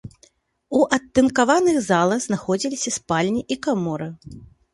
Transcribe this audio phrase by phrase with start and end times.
[0.77, 4.09] У адтынкаваных залах знаходзіліся спальні і каморы.